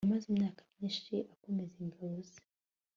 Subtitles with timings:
[0.05, 2.37] Yamaze imyaka myinshi akomeza ingabo ze